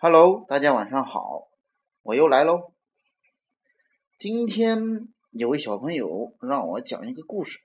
[0.00, 1.48] Hello，大家晚上好，
[2.02, 2.72] 我又来喽。
[4.16, 7.58] 今天有位小朋友让我讲一个故事，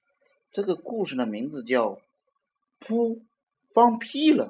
[0.49, 1.89] 这个故事的名字叫
[2.79, 3.21] 《噗
[3.71, 4.47] 放屁了》。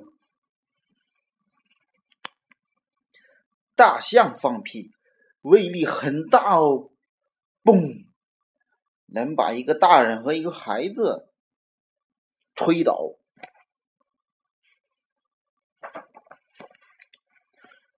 [3.76, 4.90] 大象放屁，
[5.42, 6.90] 威力很大哦，
[7.66, 8.06] 嘣，
[9.08, 11.28] 能把一个大人和一个孩子
[12.56, 13.18] 吹倒。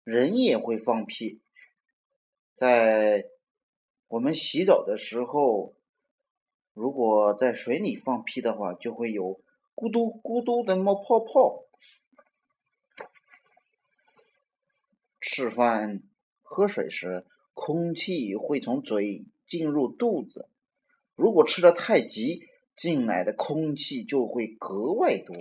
[0.06, 1.42] 人也会放屁，
[2.54, 3.26] 在
[4.08, 5.74] 我们洗澡的时候，
[6.76, 9.42] 如果在水里放屁的话，就会有
[9.74, 11.66] 咕嘟咕嘟的冒泡泡。
[15.20, 16.04] 吃饭、
[16.44, 17.26] 喝水时，
[17.56, 20.50] 空气会从嘴进入肚子，
[21.16, 22.44] 如果吃的太急，
[22.76, 25.36] 进来的空气就会格外多。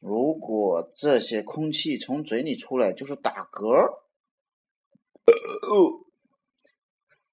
[0.00, 4.00] 如果这些空气从嘴里出来，就是打嗝；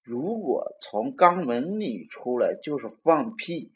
[0.03, 3.72] 如果从肛门里出来，就是放屁。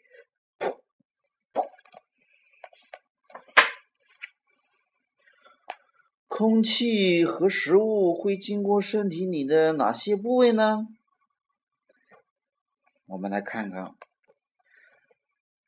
[6.27, 10.87] 空气和食物会经过身体里的哪些部位呢？
[13.05, 13.95] 我们来看看。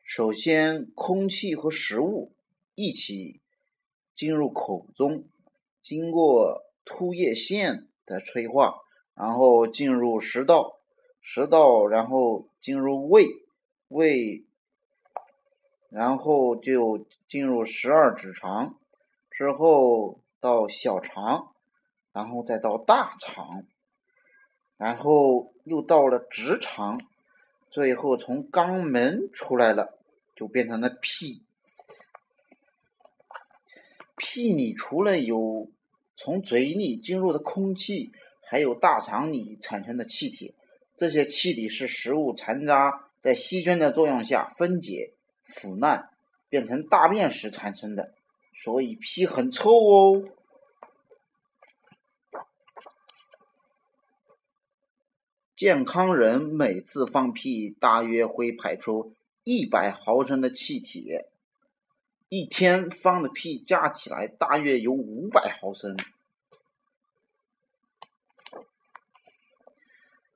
[0.02, 2.36] 首先，空气和食物。
[2.76, 3.40] 一起
[4.16, 5.26] 进入口中，
[5.82, 8.82] 经过唾液腺的催化，
[9.16, 10.78] 然后进入食道，
[11.22, 13.28] 食道然后进入胃，
[13.90, 14.44] 胃
[15.90, 18.78] 然后就进入十二指肠，
[19.30, 21.54] 之后到小肠，
[22.12, 23.64] 然后再到大肠，
[24.78, 27.00] 然后又到了直肠，
[27.70, 29.98] 最后从肛门出来了，
[30.36, 31.44] 就变成了屁。
[34.26, 35.70] 屁里除了有
[36.16, 38.14] 从嘴里进入的空气，
[38.50, 40.56] 还有大肠里产生的气体。
[40.96, 45.12] 这些气体是食物残渣在细菌的作用下分解、
[45.44, 46.10] 腐烂，
[46.48, 48.14] 变成大便时产生的。
[48.56, 50.24] 所以屁很臭哦。
[55.54, 59.14] 健康人每次放屁大约会排出
[59.44, 61.12] 一百毫升的气体。
[62.36, 65.96] 一天放的屁加起来大约有五百毫升，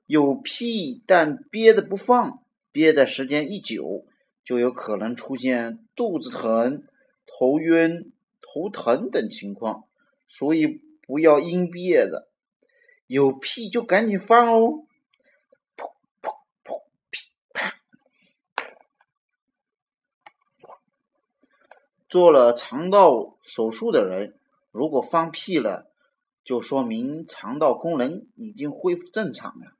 [0.06, 4.06] 有屁但憋的不放，憋的时间一久，
[4.44, 6.84] 就有可能出现肚子疼、
[7.26, 9.82] 头晕、头疼等情况，
[10.28, 12.28] 所以不要硬憋着，
[13.08, 14.84] 有屁就赶紧放哦。
[22.08, 24.38] 做了肠道手术的人，
[24.70, 25.90] 如果放屁了，
[26.42, 29.76] 就说明肠道功能已经恢复正常了。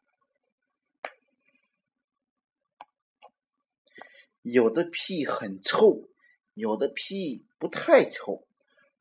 [4.42, 6.08] 有的屁很臭，
[6.52, 8.44] 有的屁不太臭。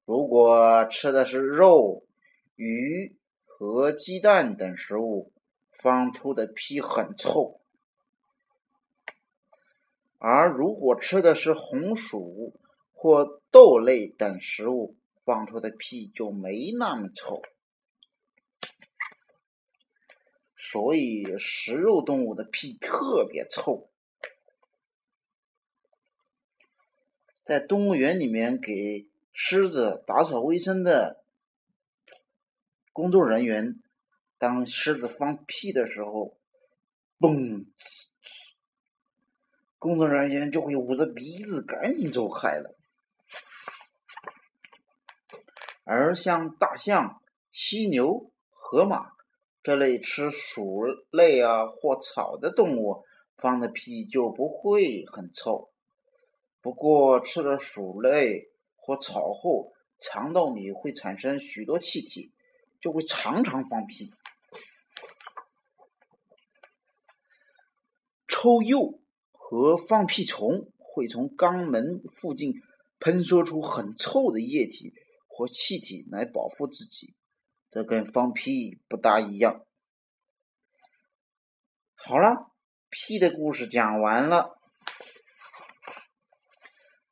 [0.06, 2.06] 如果吃的是肉、
[2.56, 5.34] 鱼和鸡蛋等食物，
[5.72, 7.60] 放出的屁很臭；
[10.18, 12.54] 而如果吃的是红薯，
[13.00, 17.44] 或豆类等食物放出的屁就没那么臭，
[20.56, 23.92] 所以食肉动物的屁特别臭。
[27.46, 31.24] 在动物园里面给狮子打扫卫生的
[32.92, 33.80] 工作人员，
[34.40, 36.36] 当狮子放屁的时候，
[37.20, 37.68] 嘣，
[39.78, 42.74] 工作人员就会捂着鼻子赶紧走开了。
[45.90, 49.12] 而像大象、犀牛、河马
[49.64, 53.06] 这类吃鼠类啊或草的动物
[53.38, 55.70] 放的屁就不会很臭。
[56.62, 62.34] 不过吃了鼠类或草后，肠道里会产生许多气体，
[62.82, 64.12] 就会常常放屁。
[68.28, 69.00] 臭鼬
[69.32, 72.56] 和放屁虫会从肛门附近
[73.00, 74.94] 喷射出很臭的液体。
[75.38, 77.14] 和气体来保护自己，
[77.70, 79.64] 这跟放屁不大一样。
[81.94, 82.52] 好了，
[82.90, 84.58] 屁的故事讲完了，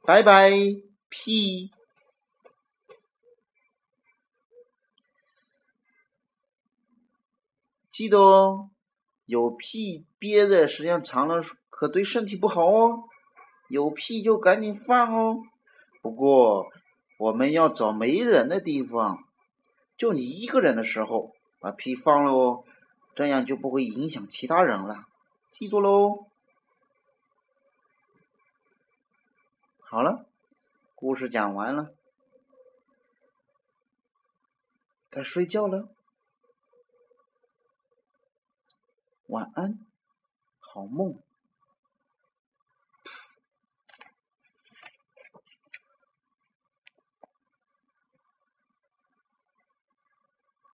[0.01, 0.49] 拜拜，
[1.07, 1.69] 屁！
[7.91, 8.71] 记得哦，
[9.25, 13.03] 有屁憋的时间长了，可对身体不好哦。
[13.69, 15.37] 有屁就赶紧放哦。
[16.01, 16.65] 不过。
[17.17, 19.23] 我们要找没人的地方，
[19.97, 22.63] 就你一个人的时候把屁放了哦，
[23.15, 25.07] 这样就不会影响其他人了，
[25.51, 26.27] 记住喽。
[29.79, 30.25] 好了，
[30.93, 31.93] 故事讲完了，
[35.09, 35.87] 该睡觉了，
[39.27, 39.79] 晚安，
[40.59, 41.17] 好梦。